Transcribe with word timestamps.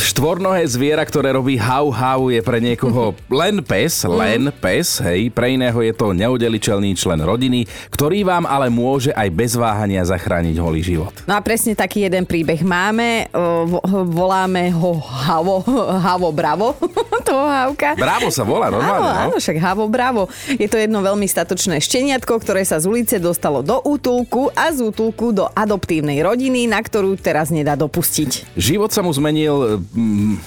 Štvornohé 0.00 0.64
zviera, 0.64 1.04
ktoré 1.04 1.28
robí 1.30 1.60
hau 1.60 1.92
hau, 1.92 2.32
je 2.32 2.40
pre 2.40 2.56
niekoho 2.56 3.12
len 3.30 3.60
pes, 3.60 4.00
len 4.02 4.48
pes, 4.50 4.96
hej. 5.00 5.28
Pre 5.28 5.44
iného 5.46 5.76
je 5.76 5.92
to 5.92 6.10
neudeliteľný 6.10 6.96
člen 6.96 7.20
rodiny, 7.20 7.68
ktorý 7.88 8.24
vám 8.24 8.44
ale 8.44 8.66
môže 8.66 9.12
aj 9.12 9.28
bez 9.28 9.52
váhania 9.52 10.00
zachrániť 10.00 10.56
holý 10.56 10.80
život. 10.80 11.12
No 11.28 11.36
a 11.36 11.44
presne 11.44 11.76
taký 11.76 12.08
jeden 12.08 12.24
príbeh 12.24 12.60
máme. 12.60 13.28
Vo- 13.66 13.84
Voláme 14.10 14.72
ho 14.72 14.96
Havo, 14.96 15.60
Havo 16.00 16.32
Bravo, 16.32 16.72
toho 17.28 17.44
Havka. 17.44 17.94
Bravo 17.94 18.32
sa 18.32 18.42
volá, 18.42 18.72
normálne, 18.72 19.04
Áno, 19.04 19.12
no? 19.12 19.22
áno, 19.26 19.36
však 19.36 19.56
Havo 19.60 19.84
Bravo. 19.86 20.22
Je 20.48 20.64
to 20.64 20.80
jedno 20.80 21.04
veľmi 21.04 21.28
statočné 21.28 21.76
šteniatko, 21.76 22.40
ktoré 22.40 22.64
sa 22.64 22.80
z 22.80 22.88
ulice 22.88 23.20
dostalo 23.20 23.60
do 23.60 23.84
útulku 23.84 24.48
a 24.50 24.72
z 24.72 24.80
útulku 24.82 25.30
do 25.30 25.44
adoptívnej 25.46 26.16
rodiny, 26.18 26.64
na 26.64 26.80
ktorú 26.80 27.14
teraz 27.14 27.52
nedá 27.52 27.76
dopustiť. 27.76 28.56
Život 28.56 28.88
sa 28.88 29.04
mu 29.04 29.12
zmenil, 29.12 29.84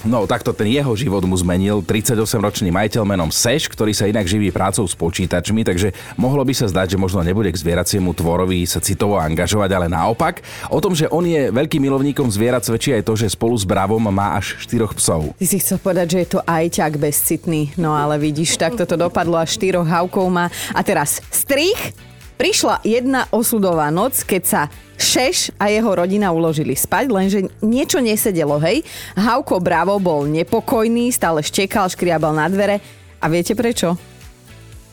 no 0.04 0.24
takto 0.24 0.56
ten 0.56 0.72
jeho 0.72 0.92
život 0.96 1.20
mu 1.28 1.36
zmenil 1.36 1.84
38-ročný 1.84 2.72
majiteľ 2.72 3.02
menom 3.04 3.28
Seš, 3.28 3.68
ktorý 3.68 3.92
sa 3.92 4.08
inak 4.08 4.24
živí 4.24 4.48
prácou 4.48 4.88
s 4.88 4.96
počítačmi, 4.96 5.64
takže 5.64 5.92
mohlo 6.16 6.40
by 6.40 6.54
sa 6.56 6.66
zdať, 6.70 6.96
že 6.96 7.00
možno 7.00 7.20
nebude 7.20 7.52
k 7.52 7.60
zvieraciemu 7.60 8.16
tvorovi 8.16 8.64
sa 8.64 8.80
citovo 8.80 9.20
angažovať, 9.20 9.70
ale 9.76 9.86
naopak. 9.92 10.40
O 10.72 10.80
tom, 10.80 10.96
že 10.96 11.10
on 11.12 11.28
je 11.28 11.52
veľkým 11.52 11.84
milovníkom 11.84 12.32
zvierat, 12.32 12.64
svedčí 12.64 12.96
aj 12.96 13.04
to, 13.04 13.14
že 13.20 13.36
spolu 13.36 13.52
s 13.56 13.68
Bravom 13.68 14.00
má 14.08 14.40
až 14.40 14.56
štyroch 14.64 14.96
psov. 14.96 15.36
Ty 15.36 15.46
si 15.46 15.60
chcel 15.60 15.76
povedať, 15.76 16.06
že 16.16 16.18
je 16.24 16.28
to 16.38 16.40
ajťak 16.44 16.92
bezcitný. 16.96 17.76
No 17.76 17.92
ale 17.92 18.16
vidíš, 18.16 18.56
tak 18.56 18.80
toto 18.80 18.96
dopadlo 18.96 19.36
a 19.36 19.44
štyroch 19.44 19.84
havkov 19.84 20.26
má. 20.32 20.48
A 20.72 20.80
teraz 20.80 21.20
strich. 21.28 21.92
Prišla 22.34 22.82
jedna 22.82 23.30
osudová 23.30 23.94
noc, 23.94 24.26
keď 24.26 24.42
sa 24.42 24.62
Šeš 24.94 25.54
a 25.58 25.70
jeho 25.70 25.90
rodina 25.90 26.30
uložili 26.30 26.74
spať, 26.74 27.04
lenže 27.10 27.38
niečo 27.62 27.98
nesedelo, 27.98 28.58
hej. 28.62 28.82
Havko 29.18 29.58
Bravo 29.58 29.98
bol 29.98 30.26
nepokojný, 30.30 31.10
stále 31.10 31.42
štekal, 31.42 31.90
škriabal 31.90 32.34
na 32.34 32.46
dvere. 32.46 32.78
A 33.18 33.26
viete 33.26 33.54
prečo? 33.58 33.98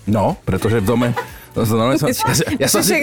No, 0.10 0.38
pretože 0.46 0.82
v 0.82 0.86
dome... 0.86 1.08
Som, 1.52 2.08
ja, 2.08 2.64
ja, 2.64 2.68
som 2.72 2.80
si, 2.80 2.96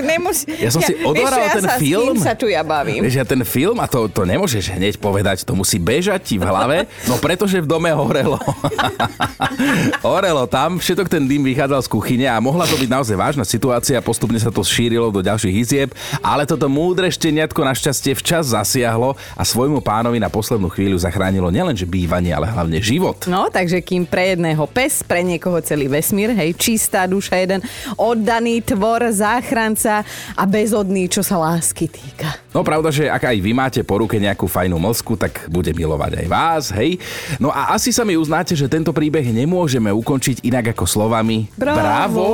ja 0.56 0.70
som 0.72 0.80
si 0.80 0.96
odvaral 1.04 1.44
ja 1.44 1.60
ten 1.60 1.68
sa, 1.68 1.76
film. 1.76 2.16
Sa 2.16 2.32
tu 2.32 2.48
ja 2.48 2.64
bavím. 2.64 3.04
Vieš, 3.04 3.20
ja 3.20 3.26
ten 3.28 3.44
film, 3.44 3.76
a 3.76 3.84
to, 3.84 4.08
to 4.08 4.24
nemôžeš 4.24 4.72
hneď 4.72 4.96
povedať, 4.96 5.44
to 5.44 5.52
musí 5.52 5.76
bežať 5.76 6.20
ti 6.24 6.34
v 6.40 6.48
hlave, 6.48 6.88
no 7.04 7.20
pretože 7.20 7.60
v 7.60 7.68
dome 7.68 7.92
horelo. 7.92 8.40
horelo 10.08 10.48
tam, 10.48 10.80
všetok 10.80 11.12
ten 11.12 11.28
dym 11.28 11.44
vychádzal 11.44 11.84
z 11.84 11.88
kuchyne 11.92 12.26
a 12.32 12.40
mohla 12.40 12.64
to 12.64 12.80
byť 12.80 12.88
naozaj 12.88 13.16
vážna 13.20 13.44
situácia, 13.44 14.00
postupne 14.00 14.40
sa 14.40 14.48
to 14.48 14.64
šírilo 14.64 15.12
do 15.12 15.20
ďalších 15.20 15.54
izieb, 15.54 15.90
ale 16.24 16.48
toto 16.48 16.72
múdre 16.72 17.12
šteniatko 17.12 17.60
našťastie 17.60 18.16
včas 18.16 18.56
zasiahlo 18.56 19.12
a 19.36 19.42
svojmu 19.44 19.84
pánovi 19.84 20.16
na 20.16 20.32
poslednú 20.32 20.72
chvíľu 20.72 20.96
zachránilo 20.96 21.52
nielenže 21.52 21.84
bývanie, 21.84 22.32
ale 22.32 22.48
hlavne 22.48 22.80
život. 22.80 23.28
No, 23.28 23.52
takže 23.52 23.84
kým 23.84 24.08
pre 24.08 24.32
jedného 24.32 24.64
pes, 24.72 25.04
pre 25.04 25.20
niekoho 25.20 25.60
celý 25.60 25.84
vesmír, 25.92 26.32
hej, 26.32 26.56
čistá 26.56 27.04
duša 27.04 27.36
jeden, 27.44 27.60
oddaný 28.38 28.62
tvor, 28.62 29.02
záchranca 29.10 30.06
a 30.38 30.42
bezodný, 30.46 31.10
čo 31.10 31.26
sa 31.26 31.42
lásky 31.42 31.90
týka. 31.90 32.38
No 32.54 32.62
pravda, 32.62 32.94
že 32.94 33.10
ak 33.10 33.34
aj 33.34 33.38
vy 33.42 33.50
máte 33.50 33.80
po 33.82 33.98
ruke 33.98 34.14
nejakú 34.14 34.46
fajnú 34.46 34.78
mlsku, 34.78 35.18
tak 35.18 35.50
bude 35.50 35.74
milovať 35.74 36.22
aj 36.22 36.26
vás, 36.30 36.64
hej? 36.70 37.02
No 37.42 37.50
a 37.50 37.74
asi 37.74 37.90
sa 37.90 38.06
mi 38.06 38.14
uznáte, 38.14 38.54
že 38.54 38.70
tento 38.70 38.94
príbeh 38.94 39.26
nemôžeme 39.26 39.90
ukončiť 39.90 40.46
inak 40.46 40.70
ako 40.70 40.86
slovami 40.86 41.50
Bravo! 41.58 41.82
Bravo! 41.82 42.26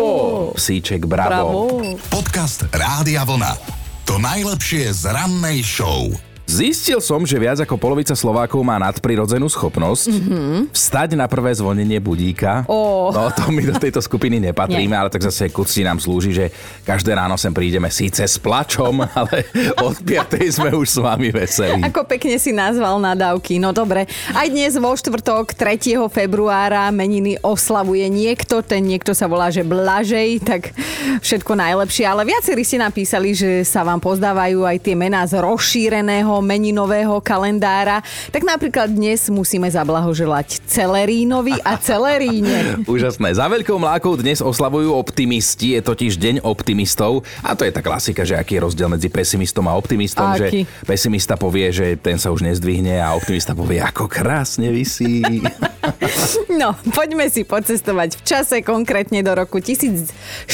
Psíček, 0.61 1.09
bravo. 1.09 1.73
Bravo. 1.73 1.97
Podcast 2.13 2.69
Rádia 2.69 3.25
Vlna. 3.25 3.57
To 4.05 4.21
najlepšie 4.21 4.93
z 4.93 5.09
rannej 5.09 5.65
show. 5.65 6.13
Zistil 6.45 7.01
som, 7.01 7.25
že 7.25 7.41
viac 7.41 7.57
ako 7.65 7.81
polovica 7.81 8.13
Slovákov 8.13 8.61
má 8.61 8.77
nadprirodzenú 8.77 9.49
schopnosť 9.49 10.13
mm-hmm. 10.13 10.59
vstať 10.77 11.17
na 11.17 11.25
prvé 11.25 11.57
zvonenie 11.57 11.97
budíka. 12.05 12.69
Ó. 12.69 13.09
No 13.09 13.33
to 13.33 13.49
my 13.49 13.65
do 13.65 13.81
tejto 13.81 14.05
skupiny 14.05 14.37
nepatríme, 14.53 14.93
ale 14.93 15.09
tak 15.09 15.25
zase 15.25 15.49
kucti 15.49 15.81
nám 15.81 16.05
slúži, 16.05 16.37
že 16.37 16.47
každé 16.85 17.17
ráno 17.17 17.41
sem 17.41 17.49
prídeme 17.49 17.89
síce 17.89 18.21
s 18.29 18.37
plačom, 18.37 18.93
ale 19.19 19.49
od 19.81 19.97
5. 20.05 20.37
sme 20.61 20.77
už 20.77 20.87
s 20.93 20.99
vami 21.01 21.33
veselí. 21.33 21.81
Ako 21.89 22.05
pekne 22.05 22.37
si 22.37 22.53
nazval 22.53 23.01
nadávky. 23.01 23.57
No 23.57 23.73
dobre, 23.73 24.05
aj 24.37 24.47
dnes 24.53 24.77
vo 24.77 24.93
štvrtok 24.93 25.57
3. 25.57 25.97
februára 26.13 26.93
meniny 26.93 27.41
oslavuje 27.41 28.05
niekto, 28.13 28.61
ten 28.61 28.85
niekto 28.85 29.17
sa 29.17 29.25
volá, 29.33 29.49
že 29.49 29.65
Blažej, 29.65 30.45
tak 30.45 30.77
všetko 31.25 31.57
najlepšie. 31.57 32.05
Ale 32.05 32.29
viacerí 32.29 32.69
ste 32.69 32.77
napísali, 32.77 33.33
že 33.33 33.65
sa 33.65 33.81
vám 33.81 33.99
pozdávajú 33.99 34.69
aj 34.69 34.77
tie 34.85 34.93
mená 34.93 35.25
z 35.25 35.41
rozšíreného 35.41 36.34
meninového 36.41 37.21
kalendára. 37.21 38.01
Tak 38.31 38.43
napríklad 38.47 38.91
dnes 38.91 39.29
musíme 39.29 39.69
zablahoželať 39.69 40.65
Celerínovi 40.65 41.59
a 41.63 41.77
Celeríne. 41.79 42.79
Úžasné. 42.91 43.37
Za 43.37 43.51
veľkou 43.51 43.77
mlákou 43.77 44.15
dnes 44.17 44.41
oslavujú 44.41 44.95
optimisti, 44.95 45.77
je 45.77 45.81
totiž 45.83 46.17
deň 46.17 46.37
optimistov 46.47 47.27
a 47.43 47.59
to 47.59 47.67
je 47.67 47.73
tá 47.75 47.83
klasika, 47.83 48.23
že 48.23 48.39
aký 48.39 48.57
je 48.57 48.65
rozdiel 48.65 48.89
medzi 48.89 49.11
pesimistom 49.11 49.67
a 49.67 49.75
optimistom, 49.75 50.31
Aký? 50.31 50.65
že 50.65 50.87
pesimista 50.87 51.35
povie, 51.35 51.75
že 51.75 51.99
ten 51.99 52.17
sa 52.17 52.31
už 52.31 52.47
nezdvihne 52.47 53.03
a 53.03 53.13
optimista 53.13 53.53
povie, 53.53 53.83
ako 53.83 54.07
krásne 54.07 54.71
vysí. 54.71 55.21
No, 56.61 56.77
poďme 56.95 57.27
si 57.29 57.43
pocestovať 57.43 58.21
v 58.21 58.23
čase, 58.23 58.57
konkrétne 58.63 59.21
do 59.25 59.35
roku 59.35 59.59
1468, 59.59 60.47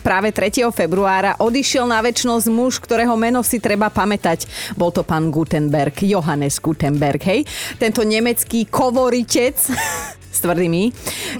práve 0.00 0.28
3. 0.32 0.72
februára, 0.72 1.36
odišiel 1.38 1.84
na 1.84 2.00
väčšnosť 2.00 2.46
muž, 2.48 2.80
ktorého 2.80 3.14
meno 3.18 3.44
si 3.44 3.60
treba 3.60 3.90
pamätať. 3.92 4.46
Bol 4.78 4.90
to 4.90 5.04
pán 5.04 5.28
Gutenberg, 5.28 5.94
Johannes 6.00 6.58
Gutenberg, 6.58 7.20
hej? 7.28 7.44
Tento 7.76 8.02
nemecký 8.02 8.66
kovoritec 8.68 9.56
s 10.34 10.42
tvrdými, 10.42 10.90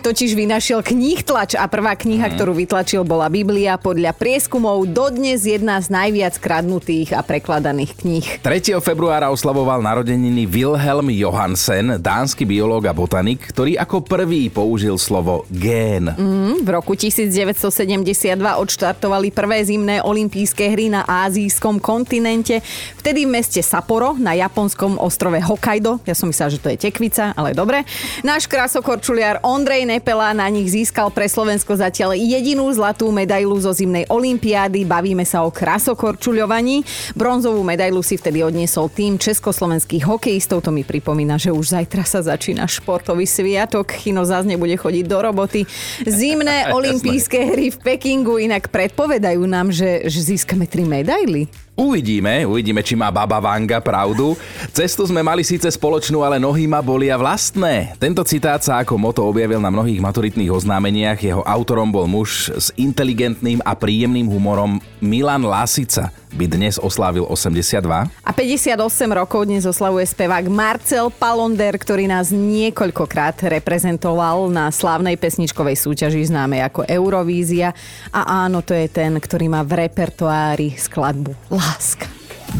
totiž 0.06 0.38
vynašiel 0.38 0.86
kníh 0.86 1.26
tlač 1.26 1.58
a 1.58 1.66
prvá 1.66 1.98
kniha, 1.98 2.30
ktorú 2.30 2.54
vytlačil, 2.54 3.02
bola 3.02 3.26
Biblia. 3.26 3.74
Podľa 3.74 4.14
prieskumov 4.14 4.86
dodnes 4.86 5.42
jedna 5.42 5.82
z 5.82 5.90
najviac 5.90 6.38
kradnutých 6.38 7.18
a 7.18 7.26
prekladaných 7.26 7.98
kníh. 7.98 8.26
3. 8.40 8.78
februára 8.78 9.34
oslavoval 9.34 9.82
narodeniny 9.82 10.46
Wilhelm 10.46 11.10
Johansen, 11.10 11.98
dánsky 11.98 12.46
biológ 12.46 12.86
a 12.86 12.94
botanik, 12.94 13.42
ktorý 13.50 13.74
ako 13.74 14.06
prvý 14.06 14.46
použil 14.48 14.94
slovo 14.94 15.44
gén. 15.50 16.14
Mm, 16.14 16.62
V 16.62 16.68
roku 16.70 16.94
1972 16.94 18.38
odštartovali 18.38 19.34
prvé 19.34 19.66
zimné 19.66 19.98
olympijské 20.04 20.70
hry 20.70 20.86
na 20.92 21.02
azijskom 21.02 21.82
kontinente. 21.82 22.62
Vtedy 23.00 23.26
v 23.26 23.34
meste 23.34 23.58
Sapporo 23.64 24.14
na 24.14 24.38
japonskom 24.38 25.00
ostrove 25.00 25.40
Hokkaido. 25.42 25.98
Ja 26.06 26.14
som 26.14 26.30
myslela, 26.30 26.54
že 26.54 26.62
to 26.62 26.70
je 26.70 26.78
tekvica, 26.78 27.34
ale 27.34 27.56
dobre. 27.56 27.82
Náš 28.22 28.46
krasokorčuliar 28.84 29.40
Ondrej 29.40 29.88
Nepela 29.88 30.36
na 30.36 30.44
nich 30.52 30.68
získal 30.68 31.08
pre 31.08 31.24
Slovensko 31.24 31.72
zatiaľ 31.72 32.20
jedinú 32.20 32.68
zlatú 32.68 33.08
medailu 33.08 33.56
zo 33.56 33.72
zimnej 33.72 34.04
olympiády. 34.12 34.84
Bavíme 34.84 35.24
sa 35.24 35.40
o 35.40 35.48
krasokorčuľovaní. 35.48 36.84
Bronzovú 37.16 37.64
medailu 37.64 38.04
si 38.04 38.20
vtedy 38.20 38.44
odniesol 38.44 38.92
tým 38.92 39.16
československých 39.16 40.04
hokejistov. 40.04 40.68
To 40.68 40.68
mi 40.68 40.84
pripomína, 40.84 41.40
že 41.40 41.48
už 41.48 41.80
zajtra 41.80 42.04
sa 42.04 42.20
začína 42.20 42.68
športový 42.68 43.24
sviatok. 43.24 43.88
Chino 43.88 44.20
zás 44.28 44.44
nebude 44.44 44.76
chodiť 44.76 45.08
do 45.08 45.16
roboty. 45.16 45.64
Zimné 46.04 46.68
olympijské 46.76 47.56
hry 47.56 47.72
v 47.72 47.80
Pekingu 47.80 48.36
inak 48.36 48.68
predpovedajú 48.68 49.48
nám, 49.48 49.72
že, 49.72 50.12
že 50.12 50.36
získame 50.36 50.68
tri 50.68 50.84
medaily. 50.84 51.48
Uvidíme, 51.74 52.46
uvidíme, 52.46 52.86
či 52.86 52.94
má 52.94 53.10
baba 53.10 53.42
Vanga 53.42 53.82
pravdu. 53.82 54.38
Cestu 54.70 55.10
sme 55.10 55.26
mali 55.26 55.42
síce 55.42 55.66
spoločnú, 55.66 56.22
ale 56.22 56.38
nohy 56.38 56.70
ma 56.70 56.78
bolia 56.78 57.18
vlastné. 57.18 57.98
Tento 57.98 58.22
citát 58.22 58.62
sa 58.62 58.78
ako 58.78 58.94
moto 58.94 59.26
objavil 59.26 59.58
na 59.58 59.74
mnohých 59.74 59.98
maturitných 59.98 60.54
oznámeniach. 60.54 61.18
Jeho 61.18 61.42
autorom 61.42 61.90
bol 61.90 62.06
muž 62.06 62.54
s 62.54 62.70
inteligentným 62.78 63.58
a 63.66 63.74
príjemným 63.74 64.30
humorom 64.30 64.78
Milan 65.04 65.44
Lasica. 65.44 66.08
By 66.32 66.48
dnes 66.48 66.80
oslávil 66.80 67.28
82. 67.28 67.84
A 68.08 68.30
58 68.32 68.74
rokov 69.12 69.44
dnes 69.44 69.68
oslavuje 69.68 70.08
spevák 70.08 70.48
Marcel 70.48 71.12
Palonder, 71.12 71.76
ktorý 71.76 72.08
nás 72.08 72.32
niekoľkokrát 72.32 73.38
reprezentoval 73.44 74.48
na 74.48 74.72
slávnej 74.72 75.20
pesničkovej 75.20 75.76
súťaži 75.76 76.26
známej 76.32 76.64
ako 76.66 76.88
Eurovízia. 76.88 77.76
A 78.10 78.48
áno, 78.48 78.64
to 78.64 78.72
je 78.72 78.88
ten, 78.88 79.14
ktorý 79.14 79.52
má 79.52 79.60
v 79.62 79.86
repertoári 79.86 80.74
skladbu 80.74 81.52
Láska. 81.52 82.08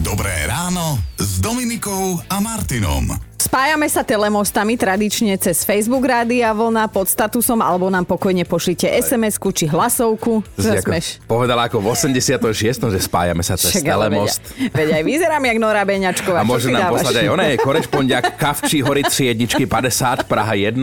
Dobré 0.04 0.44
ráno 0.44 1.00
s 1.16 1.40
Dominikou 1.40 2.20
a 2.28 2.38
Martinom. 2.38 3.33
Spájame 3.54 3.86
sa 3.86 4.02
telemostami 4.02 4.74
tradične 4.74 5.38
cez 5.38 5.62
Facebook 5.62 6.02
Rádia 6.02 6.50
Vlna 6.50 6.90
pod 6.90 7.06
statusom 7.06 7.62
alebo 7.62 7.86
nám 7.86 8.02
pokojne 8.02 8.42
pošlite 8.42 8.90
SMS-ku 8.90 9.54
či 9.54 9.70
hlasovku. 9.70 10.42
Ako 10.58 10.90
povedala 11.30 11.70
ako 11.70 11.78
v 11.78 11.86
86. 12.18 12.50
že 12.90 12.98
spájame 12.98 13.46
sa 13.46 13.54
cez 13.54 13.78
Však, 13.78 13.86
telemost. 13.86 14.42
Veď, 14.58 14.74
veď 14.74 14.88
aj 14.98 15.02
vyzerám 15.06 15.42
jak 15.46 15.58
Nora 15.62 15.86
Beňačková. 15.86 16.42
A 16.42 16.50
môže 16.50 16.66
nám 16.66 16.90
dávaš? 16.90 17.06
poslať 17.06 17.14
aj 17.22 17.28
oné, 17.30 17.48
korešpondiak 17.62 18.24
Kavči 18.34 18.82
Horici 18.82 19.30
jedničky 19.30 19.70
50 19.70 20.26
Praha 20.26 20.58
1. 20.58 20.74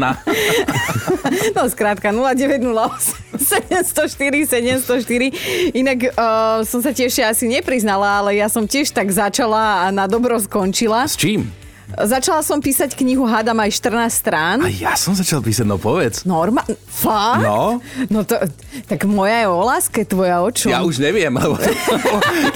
No 1.52 1.68
skrátka 1.68 2.12
0908 2.16 3.36
704 3.36 4.48
704. 4.48 5.76
Inak 5.76 6.12
uh, 6.16 6.64
som 6.64 6.80
sa 6.80 6.96
tiež 6.96 7.20
asi 7.24 7.52
nepriznala, 7.52 8.24
ale 8.24 8.40
ja 8.40 8.48
som 8.48 8.64
tiež 8.64 8.96
tak 8.96 9.12
začala 9.12 9.88
a 9.88 9.92
na 9.92 10.08
dobro 10.08 10.40
skončila. 10.40 11.04
S 11.08 11.20
čím? 11.20 11.52
Začala 11.98 12.40
som 12.46 12.64
písať 12.64 12.96
knihu 12.96 13.28
Hádam 13.28 13.60
aj 13.60 13.72
14 13.76 14.08
strán. 14.12 14.58
A 14.64 14.72
ja 14.72 14.96
som 14.96 15.12
začal 15.12 15.44
písať, 15.44 15.68
no 15.68 15.76
povedz. 15.76 16.24
Norma... 16.24 16.64
Fakt? 16.88 17.44
No. 17.44 17.84
No 18.08 18.24
to... 18.24 18.40
Tak 18.88 19.04
moja 19.08 19.44
je 19.44 19.48
o 19.52 19.62
láske, 19.64 20.08
tvoja 20.08 20.40
o 20.40 20.50
čom? 20.52 20.72
Ja 20.72 20.84
už 20.84 21.04
neviem, 21.04 21.32
lebo 21.42 21.60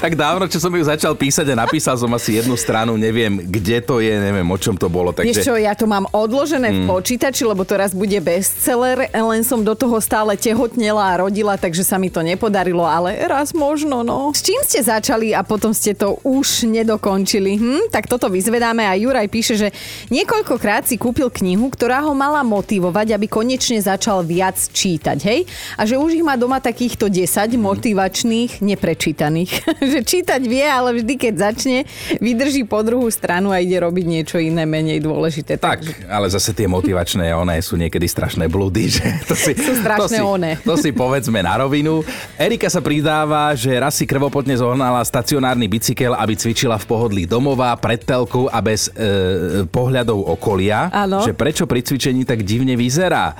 tak 0.00 0.16
dávno, 0.16 0.48
čo 0.48 0.60
som 0.60 0.72
ju 0.72 0.84
začal 0.84 1.12
písať 1.12 1.52
a 1.52 1.66
napísal 1.66 2.00
som 2.00 2.08
asi 2.16 2.40
jednu 2.40 2.56
stranu, 2.56 2.96
neviem, 2.96 3.42
kde 3.44 3.84
to 3.84 4.00
je, 4.00 4.12
neviem, 4.16 4.46
o 4.46 4.58
čom 4.58 4.76
to 4.76 4.88
bolo. 4.88 5.12
Vieš 5.12 5.44
čo, 5.44 5.56
Takže 5.56 5.64
ja 5.64 5.74
to 5.76 5.84
mám 5.88 6.08
odložené 6.12 6.68
v 6.72 6.80
počítači, 6.88 7.44
lebo 7.44 7.64
to 7.68 7.76
raz 7.76 7.92
bude 7.92 8.16
bestseller, 8.20 9.08
len 9.12 9.42
som 9.44 9.60
do 9.60 9.76
toho 9.76 10.00
stále 10.00 10.36
tehotnela 10.36 11.14
a 11.14 11.18
rodila, 11.24 11.56
takže 11.56 11.84
sa 11.84 12.00
mi 12.00 12.08
to 12.08 12.24
nepodarilo, 12.24 12.84
ale 12.84 13.16
raz 13.28 13.52
možno, 13.52 14.00
no. 14.00 14.32
S 14.32 14.40
čím 14.44 14.60
ste 14.64 14.80
začali 14.80 15.32
a 15.36 15.44
potom 15.44 15.72
ste 15.72 15.92
to 15.92 16.20
už 16.24 16.68
nedokončili? 16.68 17.56
Hm? 17.56 17.82
Tak 17.92 18.08
toto 18.08 18.28
vyzvedáme 18.32 18.84
a 18.86 18.96
Juraj 18.96 19.25
píše, 19.28 19.54
že 19.58 19.68
niekoľkokrát 20.10 20.88
si 20.88 20.96
kúpil 20.96 21.28
knihu, 21.30 21.68
ktorá 21.70 22.02
ho 22.02 22.14
mala 22.16 22.42
motivovať, 22.42 23.14
aby 23.14 23.26
konečne 23.28 23.78
začal 23.78 24.22
viac 24.26 24.56
čítať, 24.56 25.18
hej? 25.22 25.44
A 25.78 25.84
že 25.84 26.00
už 26.00 26.18
ich 26.18 26.24
má 26.26 26.34
doma 26.34 26.58
takýchto 26.58 27.06
10 27.10 27.54
motivačných, 27.58 28.64
neprečítaných. 28.64 29.50
že 29.92 30.00
čítať 30.02 30.40
vie, 30.46 30.64
ale 30.64 31.02
vždy, 31.02 31.14
keď 31.18 31.34
začne, 31.52 31.78
vydrží 32.18 32.64
po 32.66 32.82
druhú 32.82 33.06
stranu 33.10 33.52
a 33.54 33.62
ide 33.62 33.78
robiť 33.78 34.04
niečo 34.06 34.36
iné, 34.40 34.66
menej 34.66 35.02
dôležité. 35.02 35.58
tak, 35.60 35.82
ale 36.10 36.26
zase 36.30 36.56
tie 36.56 36.66
motivačné 36.66 37.30
one 37.42 37.56
sú 37.62 37.78
niekedy 37.78 38.06
strašné 38.06 38.46
blúdy, 38.50 38.90
že 38.90 39.04
to 39.26 39.34
si, 39.34 39.52
Sú 39.54 39.72
strašné 39.78 40.00
to 40.00 40.08
si, 40.08 40.20
one. 40.22 40.50
To 40.62 40.74
si 40.78 40.90
povedzme 40.90 41.42
na 41.42 41.58
rovinu. 41.60 42.02
Erika 42.36 42.68
sa 42.70 42.80
pridáva, 42.80 43.52
že 43.54 43.72
raz 43.76 43.96
si 43.96 44.04
krvopotne 44.04 44.56
zohnala 44.56 45.02
stacionárny 45.04 45.66
bicykel, 45.70 46.12
aby 46.16 46.34
cvičila 46.36 46.76
v 46.76 46.86
pohodlí 46.88 47.22
domova, 47.24 47.72
pred 47.76 48.02
telkou 48.02 48.48
a 48.50 48.58
bez 48.60 48.88
e, 48.92 49.15
pohľadov 49.68 50.18
okolia. 50.38 50.88
Áno. 50.90 51.22
Že 51.22 51.32
prečo 51.36 51.64
pri 51.64 51.82
cvičení 51.82 52.22
tak 52.24 52.42
divne 52.42 52.74
vyzerá. 52.74 53.36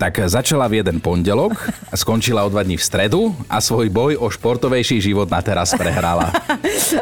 Tak 0.00 0.28
začala 0.28 0.68
v 0.70 0.80
jeden 0.80 0.98
pondelok, 1.02 1.56
skončila 1.92 2.46
o 2.46 2.52
dva 2.52 2.64
dní 2.64 2.80
v 2.80 2.84
stredu 2.84 3.20
a 3.46 3.60
svoj 3.60 3.92
boj 3.92 4.16
o 4.16 4.28
športovejší 4.32 5.02
život 5.02 5.28
na 5.28 5.40
teraz 5.44 5.76
prehrala. 5.76 6.32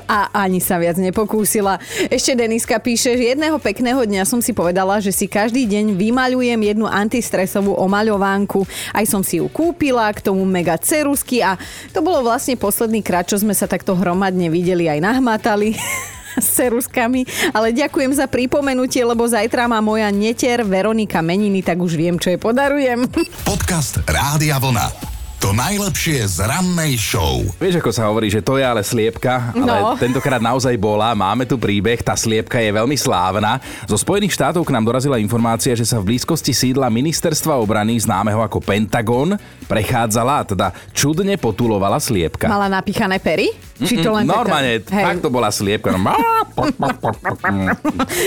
A 0.08 0.32
ani 0.44 0.60
sa 0.60 0.80
viac 0.80 0.96
nepokúsila. 0.96 1.76
Ešte 2.08 2.32
Deniska 2.32 2.80
píše, 2.80 3.16
že 3.16 3.36
jedného 3.36 3.60
pekného 3.60 4.00
dňa 4.04 4.24
som 4.24 4.40
si 4.40 4.56
povedala, 4.56 5.00
že 5.04 5.12
si 5.12 5.28
každý 5.28 5.68
deň 5.68 5.96
vymaľujem 5.96 6.60
jednu 6.60 6.86
antistresovú 6.88 7.76
omaľovánku. 7.76 8.64
Aj 8.92 9.04
som 9.04 9.20
si 9.20 9.40
ju 9.40 9.46
kúpila, 9.52 10.08
k 10.12 10.24
tomu 10.24 10.42
mega 10.48 10.80
cerusky 10.80 11.44
a 11.44 11.60
to 11.92 12.00
bolo 12.00 12.24
vlastne 12.24 12.56
posledný 12.56 13.04
krát, 13.04 13.28
čo 13.28 13.36
sme 13.36 13.52
sa 13.52 13.68
takto 13.68 13.92
hromadne 13.94 14.48
videli 14.48 14.88
aj 14.88 14.98
nahmatali 15.04 15.76
s 16.38 16.58
ceruskami, 16.58 17.26
ale 17.52 17.74
ďakujem 17.74 18.14
za 18.14 18.26
pripomenutie, 18.30 19.02
lebo 19.04 19.26
zajtra 19.26 19.68
má 19.68 19.82
moja 19.82 20.08
netier 20.08 20.64
Veronika 20.64 21.20
meniny, 21.20 21.60
tak 21.60 21.78
už 21.82 21.98
viem, 21.98 22.16
čo 22.16 22.32
jej 22.32 22.40
podarujem. 22.40 23.06
Podcast 23.44 24.00
Rádia 24.06 24.56
Vlna. 24.62 25.17
To 25.38 25.54
najlepšie 25.54 26.26
z 26.26 26.42
rannej 26.42 26.98
show. 26.98 27.46
Vieš, 27.56 27.78
ako 27.78 27.94
sa 27.94 28.10
hovorí, 28.10 28.26
že 28.26 28.42
to 28.42 28.58
je 28.58 28.64
ale 28.64 28.82
sliepka, 28.82 29.54
ale 29.54 29.78
No. 29.78 29.94
tentokrát 29.94 30.42
naozaj 30.42 30.74
bola. 30.74 31.14
Máme 31.14 31.46
tu 31.46 31.54
príbeh, 31.54 32.02
tá 32.02 32.12
sliepka 32.12 32.58
je 32.58 32.66
veľmi 32.68 32.98
slávna. 32.98 33.62
Zo 33.86 33.94
Spojených 33.94 34.34
štátov 34.34 34.66
k 34.66 34.74
nám 34.74 34.82
dorazila 34.82 35.14
informácia, 35.14 35.70
že 35.72 35.86
sa 35.86 36.02
v 36.02 36.10
blízkosti 36.10 36.50
sídla 36.50 36.90
ministerstva 36.90 37.54
obrany, 37.54 37.94
známeho 37.96 38.42
ako 38.42 38.58
Pentagon, 38.58 39.38
prechádzala 39.64 40.34
a 40.34 40.44
teda 40.44 40.66
čudne 40.90 41.38
potulovala 41.38 42.02
sliepka. 42.02 42.50
Mala 42.50 42.66
napíchané 42.66 43.22
pery? 43.22 43.54
Či 43.78 44.02
to 44.02 44.10
len 44.10 44.26
Normálne, 44.26 44.82
taká- 44.82 45.06
fakt 45.06 45.22
to 45.22 45.30
bola 45.30 45.54
sliepka. 45.54 45.94
No, 45.94 46.18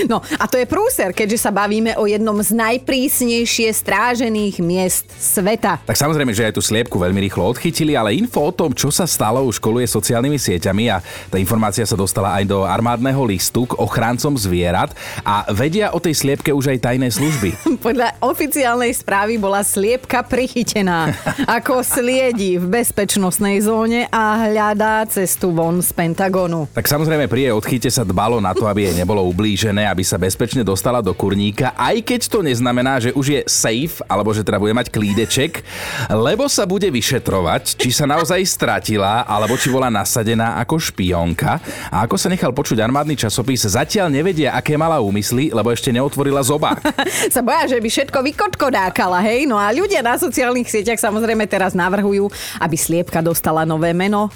No 0.08 0.16
a 0.32 0.44
to 0.46 0.56
je 0.56 0.64
prúser, 0.64 1.12
keďže 1.12 1.36
sa 1.38 1.50
bavíme 1.50 1.92
o 1.94 2.08
jednom 2.08 2.40
z 2.40 2.56
najprísnejšie 2.56 3.68
strážených 3.68 4.56
miest 4.58 5.04
sveta. 5.12 5.76
Tak 5.84 5.92
samozrejme, 5.94 6.32
že 6.32 6.48
aj 6.48 6.56
tú 6.56 6.64
sliepku 6.64 6.96
veľmi 7.02 7.20
rýchlo 7.26 7.50
odchytili, 7.50 7.98
ale 7.98 8.14
info 8.14 8.46
o 8.46 8.54
tom, 8.54 8.70
čo 8.70 8.94
sa 8.94 9.10
stalo, 9.10 9.42
už 9.42 9.58
koluje 9.58 9.90
sociálnymi 9.90 10.38
sieťami 10.38 10.84
a 10.94 11.02
tá 11.02 11.36
informácia 11.42 11.82
sa 11.82 11.98
dostala 11.98 12.38
aj 12.38 12.44
do 12.46 12.62
armádneho 12.62 13.18
listu 13.26 13.66
k 13.66 13.74
ochráncom 13.82 14.38
zvierat 14.38 14.94
a 15.26 15.50
vedia 15.50 15.90
o 15.90 15.98
tej 15.98 16.14
sliepke 16.14 16.54
už 16.54 16.70
aj 16.70 16.78
tajné 16.86 17.10
služby. 17.10 17.50
Podľa 17.86 18.22
oficiálnej 18.22 18.94
správy 18.94 19.42
bola 19.42 19.66
sliepka 19.66 20.22
prichytená, 20.22 21.10
ako 21.50 21.82
sliedi 21.82 22.62
v 22.62 22.66
bezpečnostnej 22.70 23.58
zóne 23.66 24.06
a 24.12 24.46
hľadá 24.46 25.02
cestu 25.10 25.50
von 25.50 25.82
z 25.82 25.90
Pentagonu. 25.90 26.70
Tak 26.70 26.86
samozrejme 26.86 27.26
pri 27.26 27.50
jej 27.50 27.52
odchyte 27.56 27.90
sa 27.90 28.06
dbalo 28.06 28.38
na 28.38 28.54
to, 28.54 28.68
aby 28.68 28.86
jej 28.86 28.94
nebolo 28.94 29.24
ublížené, 29.26 29.88
aby 29.88 30.06
sa 30.06 30.20
bezpečne 30.20 30.62
dostala 30.62 31.02
do 31.02 31.10
kurníka, 31.16 31.74
aj 31.74 32.04
keď 32.04 32.20
to 32.28 32.38
neznamená, 32.44 33.00
že 33.02 33.10
už 33.16 33.26
je 33.26 33.40
safe, 33.48 34.04
alebo 34.06 34.30
že 34.30 34.44
teda 34.44 34.60
bude 34.60 34.76
mať 34.76 34.92
klídeček, 34.92 35.64
lebo 36.12 36.44
sa 36.46 36.68
bude 36.68 36.91
vyšetrovať, 36.92 37.80
či 37.80 37.88
sa 37.88 38.04
naozaj 38.04 38.44
stratila, 38.44 39.24
alebo 39.24 39.56
či 39.56 39.72
bola 39.72 39.88
nasadená 39.88 40.60
ako 40.60 40.76
špionka. 40.76 41.56
A 41.88 42.04
ako 42.04 42.20
sa 42.20 42.28
nechal 42.28 42.52
počuť 42.52 42.78
armádny 42.84 43.16
časopis, 43.16 43.64
zatiaľ 43.64 44.12
nevedia, 44.12 44.52
aké 44.52 44.76
mala 44.76 45.00
úmysly, 45.00 45.48
lebo 45.48 45.72
ešte 45.72 45.88
neotvorila 45.88 46.44
zobák. 46.44 46.84
Sa 47.34 47.40
boja, 47.40 47.72
že 47.72 47.80
by 47.80 47.88
všetko 47.88 48.18
vykočkodákala, 48.20 49.24
hej? 49.24 49.48
No 49.48 49.56
a 49.56 49.72
ľudia 49.72 50.04
na 50.04 50.20
sociálnych 50.20 50.68
sieťach 50.68 51.00
samozrejme 51.00 51.48
teraz 51.48 51.72
navrhujú, 51.72 52.28
aby 52.60 52.76
sliepka 52.76 53.24
dostala 53.24 53.64
nové 53.64 53.96
meno. 53.96 54.28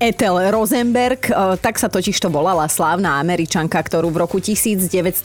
Ethel 0.00 0.50
Rosenberg, 0.50 1.30
e, 1.30 1.32
tak 1.62 1.78
sa 1.78 1.86
totiž 1.86 2.18
to 2.18 2.26
volala 2.26 2.66
slávna 2.66 3.22
američanka, 3.22 3.78
ktorú 3.78 4.10
v 4.10 4.26
roku 4.26 4.42
1953 4.42 5.22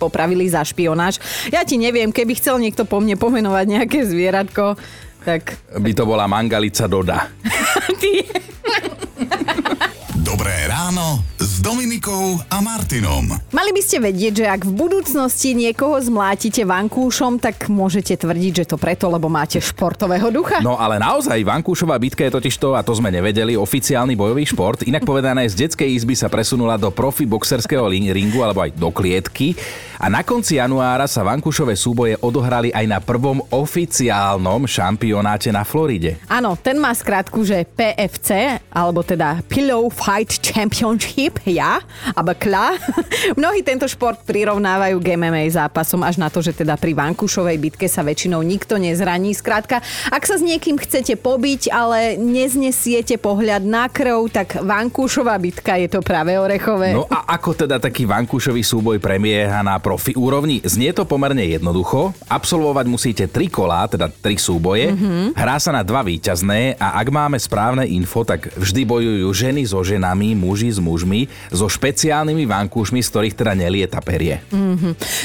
popravili 0.00 0.48
za 0.48 0.64
špionáž. 0.64 1.20
Ja 1.52 1.62
ti 1.62 1.76
neviem, 1.76 2.08
keby 2.08 2.32
chcel 2.40 2.56
niekto 2.56 2.88
po 2.88 3.04
mne 3.04 3.20
pomenovať 3.20 3.66
nejaké 3.68 3.98
zvieratko, 4.08 4.80
tak 5.24 5.56
By 5.78 5.94
to 5.94 6.04
bola 6.06 6.26
Mangalica 6.26 6.86
Doda. 6.86 7.30
ty... 8.00 8.22
Dobré 10.22 10.70
ráno 10.70 11.18
s 11.34 11.58
Dominikou 11.58 12.38
a 12.46 12.62
Martinom. 12.62 13.26
Mali 13.50 13.74
by 13.74 13.82
ste 13.82 13.98
vedieť, 13.98 14.32
že 14.38 14.46
ak 14.46 14.62
v 14.62 14.70
budúcnosti 14.70 15.50
niekoho 15.50 15.98
zmlátite 15.98 16.62
vankúšom, 16.62 17.42
tak 17.42 17.66
môžete 17.66 18.14
tvrdiť, 18.22 18.62
že 18.62 18.68
to 18.70 18.78
preto, 18.78 19.10
lebo 19.10 19.26
máte 19.26 19.58
športového 19.58 20.30
ducha. 20.30 20.62
No 20.62 20.78
ale 20.78 21.02
naozaj, 21.02 21.42
Vankúšová 21.42 21.98
bitka 21.98 22.22
je 22.22 22.38
totiž 22.38 22.54
to, 22.54 22.78
a 22.78 22.86
to 22.86 22.94
sme 22.94 23.10
nevedeli, 23.10 23.58
oficiálny 23.58 24.14
bojový 24.14 24.46
šport. 24.46 24.86
Inak 24.86 25.02
povedané, 25.02 25.42
z 25.50 25.66
detskej 25.66 25.90
izby 25.90 26.14
sa 26.14 26.30
presunula 26.30 26.78
do 26.78 26.94
profi 26.94 27.26
boxerského 27.26 27.90
ringu 27.90 28.46
alebo 28.46 28.62
aj 28.62 28.78
do 28.78 28.94
klietky. 28.94 29.58
A 29.98 30.06
na 30.06 30.22
konci 30.22 30.62
januára 30.62 31.10
sa 31.10 31.26
Vankúšové 31.26 31.74
súboje 31.74 32.14
odohrali 32.22 32.70
aj 32.70 32.86
na 32.86 33.02
prvom 33.02 33.42
oficiálnom 33.50 34.70
šampionáte 34.70 35.50
na 35.50 35.66
Floride. 35.66 36.22
Áno, 36.30 36.54
ten 36.54 36.78
má 36.78 36.94
skrátku, 36.94 37.42
že 37.42 37.66
PFC, 37.66 38.62
alebo 38.70 39.02
teda 39.02 39.42
Pillow 39.50 39.90
Fight 39.90 40.11
Championship, 40.20 41.40
ja, 41.48 41.80
alebo 42.12 42.36
KLA. 42.36 42.76
Mnohí 43.40 43.64
tento 43.64 43.88
šport 43.88 44.20
prirovnávajú 44.28 45.00
k 45.00 45.16
MMA 45.16 45.48
zápasom, 45.48 46.04
až 46.04 46.20
na 46.20 46.28
to, 46.28 46.44
že 46.44 46.52
teda 46.52 46.76
pri 46.76 46.92
Vankúšovej 46.92 47.56
bitke 47.56 47.86
sa 47.88 48.04
väčšinou 48.04 48.44
nikto 48.44 48.76
nezraní. 48.76 49.32
Skrátka, 49.32 49.80
ak 50.12 50.22
sa 50.28 50.36
s 50.36 50.42
niekým 50.42 50.76
chcete 50.76 51.16
pobiť, 51.16 51.72
ale 51.72 52.18
neznesiete 52.18 53.16
pohľad 53.16 53.64
na 53.64 53.88
krv, 53.88 54.28
tak 54.28 54.60
Vankúšová 54.60 55.38
bitka 55.38 55.78
je 55.78 55.88
to 55.88 56.02
práve 56.02 56.34
orechové. 56.36 56.92
No 56.92 57.08
a 57.08 57.32
ako 57.38 57.64
teda 57.64 57.78
taký 57.78 58.04
vankúšový 58.04 58.60
súboj 58.60 58.98
premieha 58.98 59.62
na 59.62 59.78
profi 59.78 60.12
úrovni? 60.18 60.58
Znie 60.60 60.90
to 60.92 61.06
pomerne 61.06 61.46
jednoducho. 61.46 62.12
Absolvovať 62.26 62.86
musíte 62.90 63.24
tri 63.30 63.46
kolá, 63.46 63.86
teda 63.86 64.10
tri 64.10 64.34
súboje. 64.36 64.90
Mm-hmm. 64.90 65.38
Hrá 65.38 65.56
sa 65.62 65.70
na 65.70 65.86
dva 65.86 66.02
víťazné 66.02 66.76
a 66.76 66.98
ak 66.98 67.08
máme 67.08 67.38
správne 67.38 67.86
info, 67.86 68.26
tak 68.26 68.50
vždy 68.58 68.82
bojujú 68.82 69.28
ženy 69.30 69.62
so 69.62 69.78
ženami, 69.78 70.01
muži 70.34 70.74
s 70.74 70.82
mužmi, 70.82 71.30
so 71.48 71.70
špeciálnymi 71.70 72.42
vankúšmi, 72.42 72.98
z 72.98 73.08
ktorých 73.08 73.34
teda 73.36 73.54
nelieta 73.54 74.02
perie. 74.02 74.42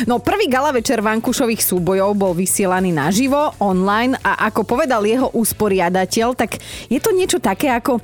No 0.05 0.21
prvý 0.21 0.45
gala 0.45 0.69
večer 0.69 1.01
vankúšových 1.01 1.59
súbojov 1.59 2.13
bol 2.13 2.37
vysielaný 2.37 2.93
naživo, 2.93 3.57
online 3.57 4.13
a 4.21 4.45
ako 4.45 4.61
povedal 4.61 5.01
jeho 5.01 5.33
usporiadateľ, 5.33 6.27
tak 6.33 6.59
je 6.85 6.99
to 6.99 7.09
niečo 7.09 7.39
také 7.39 7.71
ako 7.71 7.97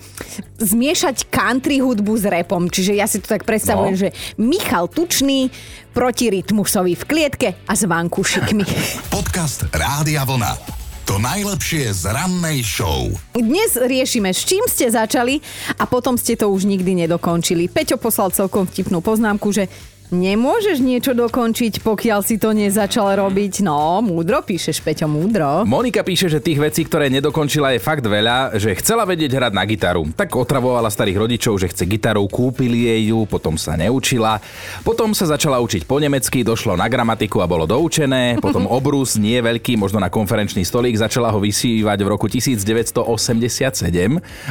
zmiešať 0.58 1.27
country 1.27 1.84
hudbu 1.84 2.13
s 2.15 2.25
repom. 2.25 2.65
Čiže 2.65 2.96
ja 2.96 3.06
si 3.06 3.20
to 3.20 3.27
tak 3.27 3.44
predstavujem, 3.44 3.94
No. 3.94 4.00
že 4.00 4.10
Michal 4.39 4.88
Tučný 4.88 5.51
proti 5.92 6.32
rytmusovi 6.32 6.96
v 6.96 7.03
klietke 7.03 7.48
a 7.68 7.74
s 7.75 7.84
vankúšikmi. 7.84 8.63
Podcast 9.13 9.68
Rádia 9.70 10.24
Vlna. 10.24 10.82
To 11.13 11.22
najlepšie 11.22 11.93
z 11.93 12.10
rannej 12.10 12.65
show. 12.65 13.05
Dnes 13.38 13.77
riešime, 13.77 14.34
s 14.34 14.50
čím 14.50 14.65
ste 14.65 14.89
začali 14.89 15.46
a 15.77 15.86
potom 15.86 16.17
ste 16.17 16.34
to 16.34 16.50
už 16.50 16.65
nikdy 16.65 17.05
nedokončili. 17.05 17.70
Peťo 17.70 18.01
poslal 18.01 18.34
celkom 18.34 18.65
vtipnú 18.65 18.98
poznámku, 18.98 19.53
že 19.53 19.70
nemôžeš 20.13 20.77
niečo 20.79 21.17
dokončiť, 21.17 21.82
pokiaľ 21.82 22.20
si 22.22 22.38
to 22.38 22.53
nezačal 22.53 23.10
robiť. 23.17 23.65
No, 23.65 24.00
múdro 24.05 24.46
píšeš, 24.46 24.79
Peťo, 24.86 25.10
múdro. 25.10 25.65
Monika 25.65 26.05
píše, 26.05 26.29
že 26.29 26.39
tých 26.39 26.62
vecí, 26.62 26.86
ktoré 26.86 27.10
nedokončila 27.10 27.74
je 27.74 27.82
fakt 27.82 28.05
veľa, 28.05 28.55
že 28.62 28.77
chcela 28.77 29.03
vedieť 29.10 29.34
hrať 29.34 29.53
na 29.58 29.65
gitaru. 29.65 30.05
Tak 30.13 30.38
otravovala 30.38 30.93
starých 30.93 31.17
rodičov, 31.25 31.58
že 31.58 31.74
chce 31.74 31.89
gitaru, 31.89 32.29
kúpili 32.29 32.86
jej 32.86 33.10
ju, 33.10 33.25
potom 33.25 33.58
sa 33.58 33.74
neučila. 33.74 34.38
Potom 34.86 35.17
sa 35.17 35.25
začala 35.25 35.58
učiť 35.60 35.89
po 35.89 35.98
nemecky, 35.98 36.46
došlo 36.46 36.77
na 36.77 36.86
gramatiku 36.86 37.41
a 37.41 37.50
bolo 37.50 37.65
doučené. 37.65 38.38
Potom 38.38 38.70
obrus, 38.77 39.17
nie 39.17 39.41
veľký, 39.41 39.75
možno 39.75 39.98
na 39.98 40.13
konferenčný 40.13 40.62
stolík, 40.62 40.96
začala 40.96 41.34
ho 41.34 41.41
vysívať 41.41 41.98
v 41.98 42.08
roku 42.08 42.29
1987. 42.29 43.01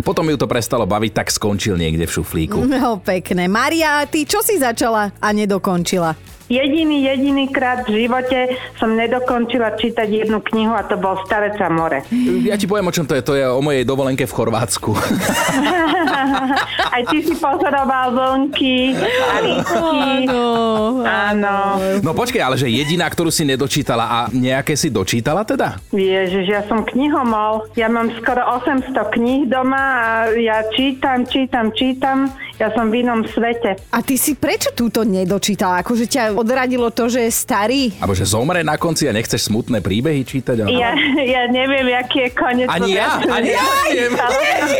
Potom 0.02 0.24
ju 0.26 0.36
to 0.36 0.50
prestalo 0.50 0.82
baviť, 0.84 1.12
tak 1.14 1.30
skončil 1.30 1.78
niekde 1.78 2.10
v 2.10 2.12
šuflíku. 2.18 2.58
No, 2.66 2.98
pekné. 2.98 3.46
Maria, 3.46 4.02
ty 4.10 4.26
čo 4.26 4.42
si 4.42 4.58
začala 4.58 5.14
a 5.22 5.28
nedokončila? 5.30 5.51
nedokončila. 5.52 6.16
Jediný, 6.52 7.08
jediný 7.08 7.48
krát 7.48 7.88
v 7.88 8.04
živote 8.04 8.60
som 8.76 8.92
nedokončila 8.92 9.72
čítať 9.72 10.04
jednu 10.04 10.44
knihu 10.52 10.76
a 10.76 10.84
to 10.84 11.00
bol 11.00 11.16
Starec 11.24 11.56
a 11.56 11.72
more. 11.72 12.04
Ja 12.44 12.60
ti 12.60 12.68
poviem, 12.68 12.84
o 12.84 12.92
čom 12.92 13.08
to 13.08 13.16
je. 13.16 13.24
To 13.24 13.32
je 13.32 13.48
o 13.48 13.64
mojej 13.64 13.88
dovolenke 13.88 14.28
v 14.28 14.36
Chorvátsku. 14.36 14.92
Aj 16.92 17.02
ty 17.08 17.24
si 17.24 17.32
pozoroval 17.40 18.12
vlnky 18.12 18.92
a 19.00 19.36
lístky. 19.40 20.28
Áno. 21.08 21.56
No 22.04 22.12
počkej, 22.12 22.44
ale 22.44 22.60
že 22.60 22.68
jediná, 22.68 23.08
ktorú 23.08 23.32
si 23.32 23.48
nedočítala 23.48 24.04
a 24.04 24.18
nejaké 24.28 24.76
si 24.76 24.92
dočítala 24.92 25.48
teda? 25.48 25.80
Ježiš, 25.88 26.52
ja 26.52 26.68
som 26.68 26.84
knihomol. 26.84 27.72
Ja 27.80 27.88
mám 27.88 28.12
skoro 28.20 28.44
800 28.60 28.92
kníh 29.16 29.48
doma 29.48 29.80
a 29.80 30.04
ja 30.36 30.68
čítam, 30.76 31.24
čítam, 31.24 31.72
čítam. 31.72 32.28
Ja 32.60 32.68
som 32.76 32.92
v 32.92 33.02
inom 33.02 33.24
svete. 33.26 33.80
A 33.90 34.04
ty 34.04 34.20
si 34.20 34.36
prečo 34.36 34.70
túto 34.76 35.02
nedočítala? 35.02 35.82
Akože 35.82 36.06
ťa 36.06 36.36
odradilo 36.42 36.90
to, 36.90 37.06
že 37.06 37.24
je 37.24 37.32
starý? 37.32 37.94
Alebo 38.02 38.12
že 38.18 38.26
zomre 38.26 38.66
na 38.66 38.74
konci 38.74 39.06
a 39.06 39.14
nechceš 39.14 39.48
smutné 39.48 39.78
príbehy 39.78 40.26
čítať? 40.26 40.66
Ale... 40.66 40.74
Ja, 40.74 40.90
ja 41.22 41.42
neviem, 41.48 41.86
aký 41.94 42.26
je 42.26 42.30
koniec. 42.34 42.68
Ani 42.68 42.98
ja, 42.98 43.22
ani 43.22 43.50
ja 43.54 43.64
neviem. 43.86 44.12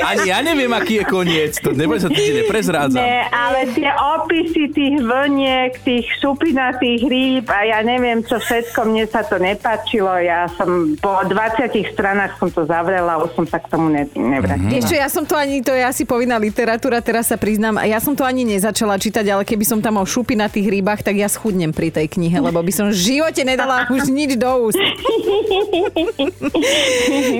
Ani 0.02 0.24
ja 0.26 0.38
neviem, 0.42 0.72
aký 0.74 0.94
je 1.00 1.04
koniec. 1.06 1.52
To 1.62 1.70
neboj 1.70 2.02
sa, 2.02 2.10
to 2.10 2.18
ti 2.18 2.34
neprezrádzam. 2.42 2.98
Nie, 2.98 3.30
ale 3.30 3.70
tie 3.70 3.90
opisy 3.94 4.74
tých 4.74 4.96
vlniek, 4.98 5.70
tých 5.86 6.06
šupinatých 6.18 7.00
rýb 7.06 7.46
a 7.48 7.60
ja 7.64 7.78
neviem, 7.86 8.26
čo 8.26 8.42
všetko, 8.42 8.90
mne 8.90 9.04
sa 9.06 9.22
to 9.22 9.38
nepáčilo. 9.38 10.10
Ja 10.18 10.50
som 10.58 10.98
po 10.98 11.22
20 11.24 11.70
stranách 11.94 12.36
som 12.42 12.48
to 12.50 12.66
zavrela, 12.66 13.22
už 13.22 13.30
som 13.38 13.46
sa 13.46 13.62
k 13.62 13.70
tomu 13.70 13.92
ne, 13.92 14.04
nevrátil. 14.12 14.68
Vieš 14.68 14.90
čo, 14.90 14.96
ja 14.98 15.08
som 15.08 15.22
to 15.22 15.38
ani, 15.38 15.62
to 15.62 15.70
je 15.70 15.82
asi 15.84 16.02
povinná 16.02 16.40
literatúra, 16.40 16.98
teraz 16.98 17.30
sa 17.30 17.38
priznám, 17.38 17.78
ja 17.86 18.02
som 18.02 18.18
to 18.18 18.26
ani 18.26 18.42
nezačala 18.42 18.98
čítať, 18.98 19.24
ale 19.30 19.42
keby 19.46 19.64
som 19.64 19.78
tam 19.78 20.00
o 20.00 20.04
šupy 20.04 20.34
na 20.34 20.50
tých 20.50 20.66
rybách, 20.66 21.04
tak 21.06 21.14
ja 21.18 21.28
schudnem 21.42 21.74
pri 21.74 21.90
tej 21.90 22.06
knihe, 22.06 22.38
lebo 22.38 22.62
by 22.62 22.70
som 22.70 22.86
v 22.86 22.94
živote 22.94 23.42
nedala 23.42 23.90
už 23.90 24.06
nič 24.06 24.38
do 24.38 24.70
úst. 24.70 24.78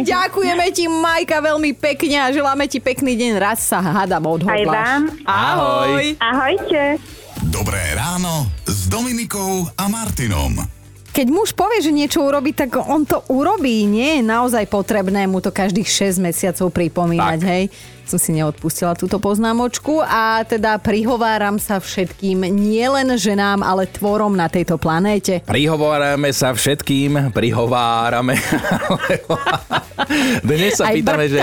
Ďakujeme 0.03 0.67
ti, 0.75 0.91
Majka, 0.91 1.39
veľmi 1.39 1.71
pekne 1.79 2.19
a 2.19 2.35
želáme 2.35 2.67
ti 2.67 2.83
pekný 2.83 3.15
deň. 3.15 3.39
Raz 3.39 3.63
sa 3.63 3.79
hádam 3.79 4.27
odhodláš. 4.27 4.59
Aj 4.59 4.67
vám. 4.67 5.03
Ahoj. 5.23 6.19
Ahojte. 6.19 6.99
Dobré 7.47 7.79
ráno 7.95 8.51
s 8.67 8.91
Dominikou 8.91 9.71
a 9.79 9.87
Martinom. 9.87 10.59
Keď 11.13 11.27
muž 11.31 11.55
povie, 11.55 11.79
že 11.79 11.95
niečo 11.95 12.27
urobí, 12.27 12.51
tak 12.51 12.75
on 12.75 13.07
to 13.07 13.23
urobí. 13.31 13.87
Nie 13.87 14.19
je 14.19 14.23
naozaj 14.27 14.67
potrebné 14.67 15.31
mu 15.31 15.39
to 15.39 15.55
každých 15.55 15.87
6 15.87 16.19
mesiacov 16.19 16.75
pripomínať, 16.75 17.39
Tak. 17.39 17.47
hej? 17.47 17.65
Som 18.03 18.19
si 18.19 18.33
neodpustila 18.33 18.93
túto 18.93 19.17
poznámočku 19.17 19.99
a 19.99 20.43
teda 20.43 20.77
prihováram 20.77 21.57
sa 21.57 21.79
všetkým, 21.79 22.45
nielen 22.45 23.15
ženám, 23.15 23.63
ale 23.63 23.87
tvorom 23.87 24.33
na 24.33 24.47
tejto 24.47 24.77
planéte. 24.77 25.41
Prihovárame 25.45 26.29
sa 26.31 26.53
všetkým, 26.53 27.33
prihovárame. 27.33 28.37
Dnes 30.43 30.77
sa 30.77 30.91
Aj 30.91 30.95
pýtame, 30.95 31.31
že, 31.31 31.39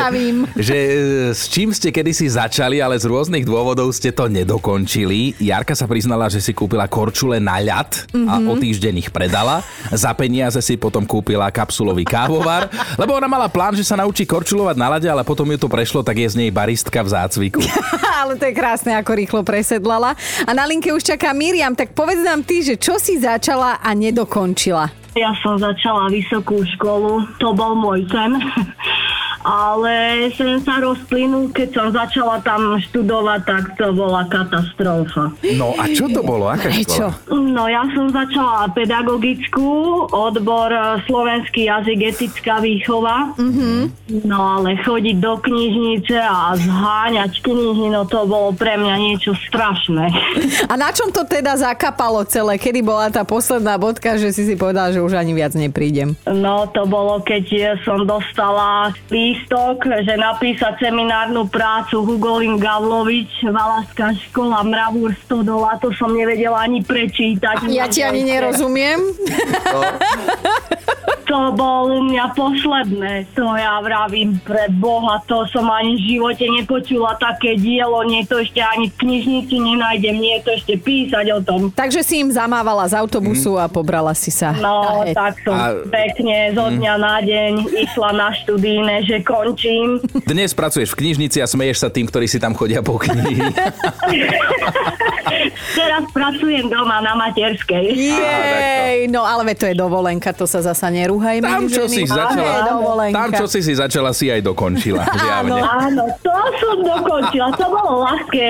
že 0.58 0.78
e, 0.78 0.92
s 1.32 1.48
čím 1.48 1.72
ste 1.72 1.90
kedysi 1.90 2.28
začali, 2.28 2.84
ale 2.84 3.00
z 3.00 3.08
rôznych 3.08 3.48
dôvodov 3.48 3.90
ste 3.90 4.12
to 4.12 4.28
nedokončili. 4.28 5.34
Jarka 5.40 5.74
sa 5.74 5.88
priznala, 5.88 6.28
že 6.28 6.38
si 6.38 6.52
kúpila 6.52 6.86
korčule 6.86 7.40
na 7.40 7.58
ľad 7.58 7.90
a 8.28 8.38
Mhm. 8.40 8.46
o 8.46 8.54
týždeň 8.58 8.94
ich 9.00 9.10
predala. 9.10 9.64
Za 9.90 10.12
peniaze 10.14 10.60
si 10.60 10.76
potom 10.76 11.08
kúpila 11.08 11.50
kapsulový 11.50 12.06
kávovar, 12.06 12.70
lebo 12.94 13.16
ona 13.16 13.26
mala 13.26 13.48
plán, 13.50 13.74
že 13.74 13.86
sa 13.86 13.98
naučí 13.98 14.28
korčulovať 14.28 14.76
na 14.76 14.88
ľade, 14.92 15.08
ale 15.08 15.24
potom 15.24 15.48
ju 15.50 15.58
to 15.58 15.70
prešlo, 15.72 16.04
tak 16.04 16.20
je 16.20 16.30
z 16.30 16.36
nej 16.38 16.49
baristka 16.52 17.02
v 17.06 17.10
zácviku. 17.10 17.60
ale 18.22 18.36
to 18.36 18.46
je 18.46 18.54
krásne, 18.54 18.92
ako 18.94 19.12
rýchlo 19.16 19.42
presedlala. 19.42 20.14
A 20.44 20.52
na 20.52 20.68
linke 20.68 20.92
už 20.92 21.16
čaká 21.16 21.32
Miriam, 21.32 21.74
tak 21.74 21.96
povedz 21.96 22.22
nám 22.22 22.44
ty, 22.44 22.62
že 22.62 22.76
čo 22.76 23.00
si 23.00 23.18
začala 23.18 23.80
a 23.80 23.90
nedokončila. 23.96 24.92
Ja 25.18 25.34
som 25.42 25.58
začala 25.58 26.06
vysokú 26.14 26.62
školu, 26.78 27.26
to 27.42 27.50
bol 27.58 27.74
môj 27.74 28.06
sen. 28.14 28.38
Ale 29.44 30.28
sen 30.36 30.60
sa 30.68 30.84
rozplynul, 30.84 31.56
keď 31.56 31.70
som 31.72 31.88
začala 31.96 32.44
tam 32.44 32.76
študovať, 32.76 33.42
tak 33.48 33.64
to 33.80 33.96
bola 33.96 34.28
katastrofa. 34.28 35.32
No 35.56 35.72
a 35.80 35.88
čo 35.88 36.12
to 36.12 36.20
bolo? 36.20 36.52
Aká 36.52 36.68
škola? 36.72 37.16
No 37.32 37.64
ja 37.72 37.88
som 37.96 38.12
začala 38.12 38.68
pedagogickú, 38.76 40.06
odbor 40.12 40.72
eh, 40.72 41.00
slovenský 41.08 41.72
jazyk, 41.72 42.00
etická 42.16 42.60
výchova. 42.60 43.32
Mm-hmm. 43.40 43.80
No 44.28 44.60
ale 44.60 44.76
chodiť 44.84 45.18
do 45.24 45.40
knižnice 45.40 46.20
a 46.20 46.58
zháňať 46.60 47.40
knihy, 47.40 47.94
no 47.94 48.04
to 48.04 48.28
bolo 48.28 48.52
pre 48.52 48.76
mňa 48.76 48.96
niečo 49.00 49.32
strašné. 49.48 50.12
A 50.68 50.74
na 50.76 50.92
čom 50.92 51.14
to 51.16 51.24
teda 51.24 51.56
zakapalo 51.56 52.26
celé? 52.28 52.60
Kedy 52.60 52.84
bola 52.84 53.08
tá 53.08 53.24
posledná 53.24 53.80
bodka, 53.80 54.20
že 54.20 54.36
si 54.36 54.44
si 54.44 54.56
povedala, 54.60 54.92
že 54.92 55.00
už 55.00 55.16
ani 55.16 55.32
viac 55.32 55.56
neprídem? 55.56 56.18
No 56.28 56.68
to 56.70 56.84
bolo, 56.84 57.22
keď 57.24 57.80
som 57.88 58.04
dostala 58.04 58.92
lístok, 59.30 59.86
že 60.02 60.18
napísať 60.18 60.82
seminárnu 60.82 61.46
prácu 61.46 62.02
Hugolin 62.02 62.58
Gavlovič, 62.58 63.46
Valaská 63.46 64.18
škola, 64.30 64.66
Mravúr 64.66 65.14
100 65.30 65.46
dola, 65.46 65.78
to 65.78 65.94
som 65.94 66.10
nevedela 66.10 66.66
ani 66.66 66.82
prečítať. 66.82 67.70
Ja 67.70 67.86
ti 67.86 68.02
ani 68.02 68.26
nerozumiem. 68.26 68.98
To 71.30 71.54
bolo 71.54 72.02
u 72.02 72.10
mňa 72.10 72.34
posledné, 72.34 73.30
to 73.38 73.46
ja 73.54 73.78
vravím 73.86 74.42
pre 74.42 74.66
Boha, 74.74 75.22
to 75.30 75.46
som 75.54 75.70
ani 75.70 75.94
v 75.94 76.18
živote 76.18 76.42
nepočula 76.42 77.22
také 77.22 77.54
dielo, 77.54 78.02
nie 78.02 78.26
to 78.26 78.42
ešte 78.42 78.58
ani 78.58 78.90
v 78.90 78.98
knižnici 78.98 79.62
nenájdem, 79.62 80.18
nie 80.18 80.42
to 80.42 80.58
ešte 80.58 80.82
písať 80.82 81.30
o 81.38 81.40
tom. 81.46 81.62
Takže 81.70 82.02
si 82.02 82.26
im 82.26 82.34
zamávala 82.34 82.90
z 82.90 82.98
autobusu 82.98 83.62
a 83.62 83.70
pobrala 83.70 84.18
si 84.18 84.34
sa. 84.34 84.58
No, 84.58 85.06
het. 85.06 85.14
tak 85.14 85.38
som 85.46 85.54
A- 85.54 85.78
pekne 85.86 86.50
zo 86.58 86.66
dňa 86.66 86.94
na 86.98 87.22
deň 87.22 87.78
išla 87.78 88.10
na 88.10 88.34
študíne, 88.34 89.06
že 89.06 89.19
končím. 89.24 90.00
Dnes 90.26 90.52
pracuješ 90.54 90.94
v 90.96 91.06
knižnici 91.06 91.40
a 91.44 91.48
smeješ 91.48 91.86
sa 91.86 91.90
tým, 91.90 92.08
ktorí 92.08 92.26
si 92.28 92.38
tam 92.38 92.56
chodia 92.58 92.84
po 92.84 92.98
knihy. 92.98 93.50
Teraz 95.78 96.04
pracujem 96.12 96.68
doma 96.68 97.00
na 97.00 97.14
materskej. 97.16 97.94
Jej, 97.94 99.08
no 99.08 99.24
ale 99.24 99.54
to 99.56 99.70
je 99.70 99.76
dovolenka, 99.78 100.34
to 100.34 100.50
sa 100.50 100.60
zasa 100.60 100.90
nerúhajme. 100.90 101.46
Tam, 101.46 101.66
čo 101.70 101.86
ženy. 101.88 101.96
si 101.96 102.04
začala, 102.10 102.54
tam, 103.14 103.30
čo 103.32 103.46
si 103.46 103.60
si 103.64 103.74
začala, 103.78 104.12
si 104.12 104.28
aj 104.28 104.42
dokončila. 104.44 105.06
Zjavne. 105.22 105.62
Áno, 105.62 106.04
to 106.20 106.34
som 106.60 106.78
dokončila, 106.84 107.48
to 107.56 107.66
bolo 107.70 108.04
ľahké. 108.04 108.50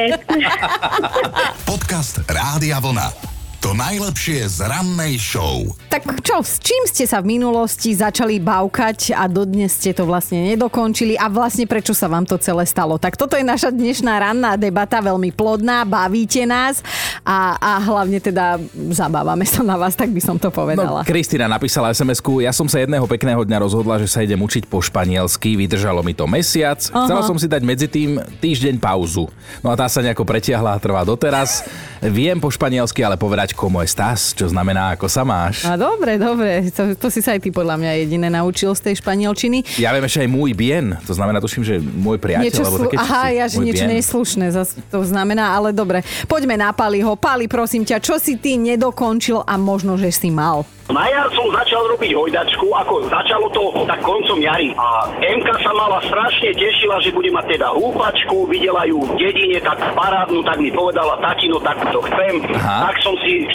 Podcast 1.69 2.23
Rádia 2.25 2.79
Vlna. 2.81 3.28
To 3.69 3.77
najlepšie 3.77 4.49
z 4.49 4.65
rannej 4.65 5.21
show. 5.21 5.61
Tak 5.93 6.25
čo, 6.25 6.41
s 6.41 6.57
čím 6.57 6.89
ste 6.89 7.05
sa 7.05 7.21
v 7.21 7.38
minulosti 7.38 7.93
začali 7.93 8.41
bavkať 8.41 9.13
a 9.13 9.29
dodnes 9.29 9.77
ste 9.77 9.93
to 9.93 10.09
vlastne 10.09 10.41
nedokončili 10.41 11.13
a 11.13 11.29
vlastne 11.29 11.69
prečo 11.69 11.93
sa 11.93 12.09
vám 12.09 12.25
to 12.25 12.41
celé 12.41 12.65
stalo? 12.65 12.97
Tak 12.97 13.13
toto 13.13 13.38
je 13.38 13.45
naša 13.45 13.69
dnešná 13.69 14.09
ranná 14.09 14.57
debata, 14.57 14.97
veľmi 14.97 15.29
plodná, 15.38 15.85
bavíte 15.85 16.49
nás 16.49 16.81
a, 17.21 17.61
a 17.61 17.71
hlavne 17.77 18.17
teda 18.17 18.57
zabávame 18.89 19.45
sa 19.45 19.61
na 19.61 19.77
vás, 19.77 19.93
tak 19.93 20.09
by 20.09 20.21
som 20.25 20.41
to 20.41 20.49
povedala. 20.49 21.05
No, 21.05 21.05
Kristina 21.05 21.45
napísala 21.45 21.93
sms 21.93 22.25
ja 22.41 22.49
som 22.49 22.65
sa 22.65 22.81
jedného 22.81 23.05
pekného 23.05 23.45
dňa 23.45 23.69
rozhodla, 23.69 24.01
že 24.01 24.09
sa 24.09 24.25
idem 24.25 24.41
učiť 24.41 24.65
po 24.65 24.81
španielsky, 24.81 25.53
vydržalo 25.53 26.01
mi 26.01 26.17
to 26.17 26.25
mesiac, 26.25 26.81
Aha. 26.89 27.05
chcela 27.05 27.21
som 27.21 27.38
si 27.38 27.45
dať 27.45 27.61
medzi 27.61 27.85
tým 27.85 28.17
týždeň 28.17 28.81
pauzu. 28.81 29.29
No 29.61 29.69
a 29.69 29.77
tá 29.77 29.85
sa 29.85 30.01
nejako 30.01 30.25
pretiahla 30.25 30.73
a 30.73 30.81
trvá 30.81 31.05
doteraz. 31.05 31.69
Viem 32.01 32.41
po 32.41 32.49
španielsky 32.49 33.05
ale 33.05 33.19
povedať 33.19 33.59
komu 33.60 33.84
estás, 33.84 34.32
čo 34.32 34.48
znamená 34.48 34.96
ako 34.96 35.12
sa 35.12 35.28
máš. 35.28 35.68
A 35.68 35.75
dobre, 35.75 36.16
dobre, 36.16 36.72
to, 36.72 36.96
to 36.96 37.12
si 37.12 37.20
sa 37.20 37.36
aj 37.36 37.44
ty 37.44 37.51
podľa 37.51 37.75
mňa 37.75 37.92
jediné 38.00 38.32
naučil 38.32 38.72
z 38.72 38.88
tej 38.88 39.04
španielčiny. 39.04 39.75
Ja 39.75 39.92
viem 39.92 40.08
ešte 40.08 40.24
aj 40.24 40.30
môj 40.32 40.56
bien, 40.56 40.96
to 41.04 41.12
znamená 41.12 41.44
tuším, 41.44 41.68
že 41.68 41.75
môj 41.84 42.16
priateľ. 42.16 42.48
Niečo 42.48 42.63
alebo 42.63 42.78
slu- 42.80 42.86
také 42.88 43.04
Aha, 43.04 43.24
ja, 43.36 43.46
že 43.51 43.60
niečo 43.60 43.84
bien. 43.84 44.00
neslušné, 44.00 44.56
zas 44.56 44.80
to 44.88 45.04
znamená, 45.04 45.51
ale 45.51 45.75
dobre. 45.75 46.00
Poďme 46.24 46.56
na 46.56 46.72
Paliho. 46.72 47.20
Pali, 47.20 47.51
prosím 47.51 47.84
ťa, 47.84 48.00
čo 48.00 48.16
si 48.16 48.39
ty 48.39 48.56
nedokončil 48.56 49.44
a 49.44 49.60
možno, 49.60 50.00
že 50.00 50.08
si 50.16 50.32
mal? 50.32 50.63
Na 50.89 51.06
jar 51.06 51.30
som 51.38 51.46
začal 51.54 51.86
robiť 51.86 52.18
hojdačku, 52.18 52.66
ako 52.66 53.06
začalo 53.13 53.46
to 53.54 53.62
tak 53.86 54.01
koncom 54.01 54.42
jary. 54.42 54.74
A 54.74 55.06
MK 55.22 55.46
sa 55.62 55.70
mala 55.70 56.01
strašne 56.01 56.50
tešila, 56.50 56.98
že 57.06 57.13
bude 57.13 57.30
mať 57.30 57.46
teda 57.54 57.78
húpačku, 57.78 58.50
videla 58.50 58.89
ju 58.89 58.98
v 58.98 59.22
dedine 59.22 59.62
tak 59.62 59.78
parádnu, 59.94 60.42
tak 60.42 60.58
mi 60.58 60.74
povedala, 60.74 61.22
tatino, 61.22 61.62
tak 61.62 61.78
to 61.94 62.01
chcem. 62.10 62.42
Aha. 62.58 62.89
Tak 62.89 63.06
som 63.06 63.13
si 63.22 63.46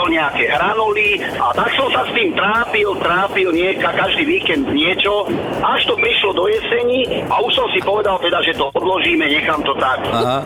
donesol 0.00 0.08
nejaké 0.08 0.44
hranoly 0.48 1.20
a 1.36 1.52
tak 1.52 1.70
som 1.76 1.88
sa 1.92 2.08
s 2.08 2.10
tým 2.16 2.32
trápil, 2.32 2.88
trápil 3.00 3.48
nieka, 3.52 3.92
každý 3.92 4.24
víkend 4.24 4.72
niečo, 4.72 5.28
až 5.60 5.84
to 5.84 5.94
prišlo 5.96 6.32
do 6.32 6.48
jeseni 6.48 7.24
a 7.28 7.34
už 7.44 7.52
som 7.52 7.66
si 7.76 7.80
povedal 7.84 8.16
teda, 8.24 8.40
že 8.40 8.56
to 8.56 8.72
odložíme, 8.72 9.28
nechám 9.28 9.60
to 9.60 9.76
tak. 9.76 10.00
Aha. 10.08 10.40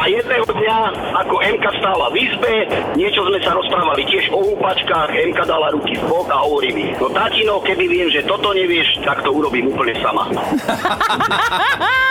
A 0.00 0.04
jedného 0.08 0.48
dňa, 0.48 0.78
ako 1.22 1.34
MK 1.38 1.64
stála 1.78 2.06
v 2.10 2.16
izbe, 2.24 2.54
niečo 2.96 3.20
sme 3.26 3.38
sa 3.44 3.52
rozprávali 3.54 4.02
tiež 4.08 4.32
o 4.32 4.40
húpačkách, 4.42 5.10
MK 5.12 5.38
dala 5.44 5.70
ruky 5.76 5.94
v 5.94 6.04
bok 6.08 6.26
a 6.32 6.38
hovorí 6.42 6.70
mi, 6.74 6.90
no 6.96 7.12
tatino, 7.12 7.60
keby 7.62 7.84
viem, 7.86 8.08
že 8.08 8.24
toto 8.24 8.50
nevieš, 8.56 9.04
tak 9.04 9.22
to 9.22 9.30
urobím 9.30 9.70
úplne 9.70 9.94
sama. 10.00 10.26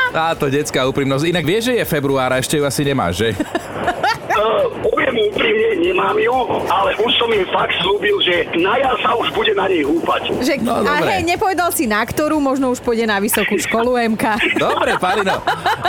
Táto 0.10 0.50
detská 0.50 0.90
úprimnosť. 0.90 1.30
Inak 1.30 1.46
vieš, 1.46 1.74
že 1.74 1.78
je 1.82 1.86
február 1.86 2.34
a 2.34 2.42
ešte 2.42 2.58
ju 2.58 2.66
asi 2.66 2.82
nemáš, 2.82 3.14
že? 3.26 3.30
Poviem 5.10 5.26
úprimne, 5.26 5.70
nemám 5.82 6.14
ju, 6.16 6.36
ale 6.70 6.94
už 7.02 7.12
som 7.18 7.26
im 7.34 7.42
fakt 7.50 7.74
slúbil, 7.82 8.22
že 8.22 8.46
na 8.54 8.78
jar 8.78 8.94
sa 9.02 9.18
už 9.18 9.34
bude 9.34 9.58
na 9.58 9.66
nej 9.66 9.82
húpať. 9.82 10.30
Že, 10.38 10.62
No, 10.62 10.86
a 10.86 11.02
dobre. 11.02 11.10
hej, 11.10 11.22
nepovedal 11.26 11.74
si 11.74 11.90
na 11.90 12.06
ktorú, 12.06 12.38
možno 12.38 12.70
už 12.70 12.78
pôjde 12.78 13.10
na 13.10 13.18
vysokú 13.18 13.58
školu 13.58 13.98
MK. 14.14 14.38
Dobre, 14.54 15.02
Palino. 15.02 15.42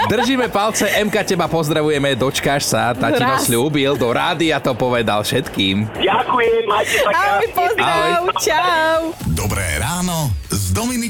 Držíme 0.09 0.49
palce, 0.49 0.89
MK 1.05 1.17
teba 1.27 1.45
pozdravujeme, 1.47 2.17
dočkáš 2.17 2.65
sa, 2.67 2.97
tatino 2.97 3.37
Raz. 3.37 3.45
slúbil, 3.45 3.93
do 3.93 4.09
rádia 4.09 4.57
to 4.57 4.73
povedal 4.73 5.21
všetkým. 5.21 5.85
Ďakujem, 5.93 6.63
majte 6.65 6.97
sa 6.97 7.11
Ahoj, 7.13 7.47
pozdrav, 7.53 8.21
čau. 8.41 9.01
Dobré 9.29 9.77
ráno 9.77 10.33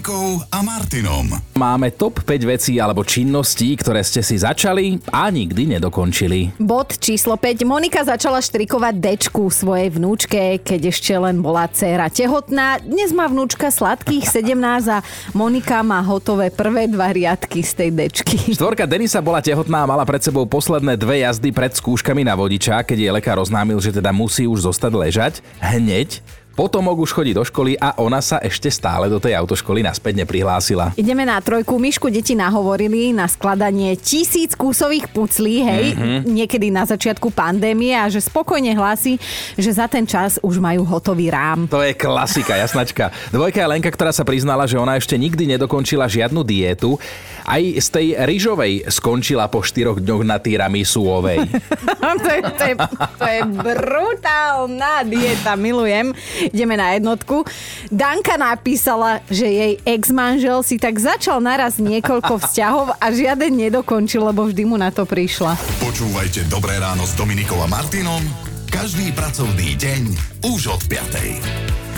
Dominikou 0.01 0.41
a 0.49 0.65
Martinom. 0.65 1.29
Máme 1.61 1.93
top 1.93 2.25
5 2.25 2.49
vecí 2.49 2.81
alebo 2.81 3.05
činností, 3.05 3.77
ktoré 3.77 4.01
ste 4.01 4.25
si 4.25 4.41
začali 4.41 4.97
a 5.13 5.29
nikdy 5.29 5.77
nedokončili. 5.77 6.57
Bod 6.57 6.97
číslo 6.97 7.37
5. 7.37 7.69
Monika 7.69 8.01
začala 8.01 8.41
štrikovať 8.41 8.97
dečku 8.97 9.53
svojej 9.53 9.93
vnúčke, 9.93 10.57
keď 10.65 10.89
ešte 10.89 11.13
len 11.21 11.45
bola 11.45 11.69
dcéra 11.69 12.09
tehotná. 12.09 12.81
Dnes 12.81 13.13
má 13.13 13.29
vnúčka 13.29 13.69
sladkých 13.69 14.25
17 14.25 14.89
a 14.89 15.05
Monika 15.37 15.85
má 15.85 16.01
hotové 16.01 16.49
prvé 16.49 16.89
dva 16.89 17.13
riadky 17.13 17.61
z 17.61 17.85
tej 17.85 17.91
dečky. 17.93 18.57
Štvorka 18.57 18.89
Denisa 18.89 19.21
bola 19.21 19.45
tehotná 19.45 19.85
a 19.85 19.91
mala 19.91 20.09
pred 20.09 20.25
sebou 20.25 20.49
posledné 20.49 20.97
dve 20.97 21.29
jazdy 21.29 21.53
pred 21.53 21.77
skúškami 21.77 22.25
na 22.25 22.33
vodiča, 22.41 22.89
keď 22.89 22.97
jej 22.97 23.13
lekár 23.13 23.37
oznámil, 23.37 23.77
že 23.85 23.93
teda 23.93 24.17
musí 24.17 24.49
už 24.49 24.65
zostať 24.65 24.93
ležať. 24.97 25.33
Hneď. 25.61 26.40
Potom 26.61 26.85
už 26.93 27.17
chodí 27.17 27.33
do 27.33 27.41
školy 27.41 27.73
a 27.81 27.97
ona 27.97 28.21
sa 28.21 28.37
ešte 28.37 28.69
stále 28.69 29.09
do 29.09 29.17
tej 29.17 29.33
autoškoly 29.33 29.81
naspäť 29.81 30.21
neprihlásila. 30.21 30.93
Ideme 30.93 31.25
na 31.25 31.41
trojku. 31.41 31.81
Myšku 31.81 32.13
deti 32.13 32.37
nahovorili 32.37 33.17
na 33.17 33.25
skladanie 33.25 33.97
tisíc 33.97 34.53
kúsových 34.53 35.09
puclí, 35.09 35.65
hej, 35.65 35.97
mm-hmm. 35.97 36.21
niekedy 36.29 36.69
na 36.69 36.85
začiatku 36.85 37.33
pandémie 37.33 37.97
a 37.97 38.13
že 38.13 38.21
spokojne 38.21 38.77
hlási, 38.77 39.17
že 39.57 39.73
za 39.73 39.89
ten 39.89 40.05
čas 40.05 40.37
už 40.45 40.61
majú 40.61 40.85
hotový 40.85 41.33
rám. 41.33 41.65
To 41.73 41.81
je 41.81 41.97
klasika, 41.97 42.61
jasnačka. 42.61 43.09
Dvojka 43.33 43.65
je 43.65 43.71
Lenka, 43.73 43.89
ktorá 43.89 44.13
sa 44.13 44.29
priznala, 44.29 44.69
že 44.69 44.77
ona 44.77 45.01
ešte 45.01 45.17
nikdy 45.17 45.57
nedokončila 45.57 46.13
žiadnu 46.13 46.45
diétu. 46.45 47.01
Aj 47.49 47.63
z 47.65 47.89
tej 47.89 48.07
ryžovej 48.21 48.85
skončila 48.93 49.49
po 49.49 49.65
štyroch 49.65 49.97
dňoch 49.97 50.29
na 50.29 50.37
tiramisúovej. 50.37 51.41
to, 52.21 52.29
je, 52.29 52.41
to, 52.53 52.65
je, 52.69 52.75
to 53.17 53.27
je 53.27 53.41
brutálna 53.49 55.09
dieta, 55.09 55.57
milujem. 55.57 56.13
Ideme 56.51 56.75
na 56.79 56.95
jednotku. 56.95 57.47
Danka 57.91 58.35
napísala, 58.37 59.23
že 59.31 59.47
jej 59.47 59.73
ex-manžel 59.87 60.63
si 60.67 60.77
tak 60.79 60.99
začal 60.99 61.43
naraz 61.43 61.79
niekoľko 61.79 62.43
vzťahov 62.43 62.87
a 62.99 63.07
žiaden 63.11 63.55
nedokončil, 63.55 64.23
lebo 64.27 64.47
vždy 64.47 64.63
mu 64.67 64.77
na 64.79 64.91
to 64.95 65.07
prišla. 65.07 65.55
Počúvajte 65.83 66.47
Dobré 66.51 66.79
ráno 66.79 67.07
s 67.07 67.15
Dominikou 67.19 67.59
a 67.63 67.69
Martinom 67.71 68.23
každý 68.71 69.11
pracovný 69.11 69.75
deň 69.75 70.03
už 70.47 70.79
od 70.79 70.83
5. 70.87 71.90